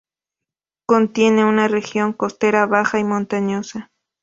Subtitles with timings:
[0.87, 3.73] Contiene una región costera baja y montañas.